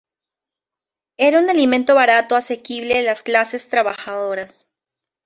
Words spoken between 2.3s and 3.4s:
asequible a las